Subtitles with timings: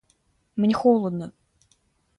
[0.59, 1.31] —Мне холодно.